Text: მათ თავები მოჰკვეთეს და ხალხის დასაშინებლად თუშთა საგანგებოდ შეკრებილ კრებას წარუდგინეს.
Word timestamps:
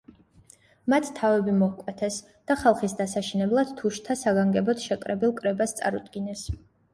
მათ 0.93 1.09
თავები 1.19 1.53
მოჰკვეთეს 1.57 2.17
და 2.51 2.57
ხალხის 2.61 2.95
დასაშინებლად 3.03 3.75
თუშთა 3.83 4.17
საგანგებოდ 4.23 4.83
შეკრებილ 4.87 5.37
კრებას 5.43 5.77
წარუდგინეს. 5.83 6.49